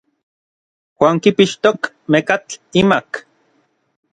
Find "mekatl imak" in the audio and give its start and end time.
2.11-3.09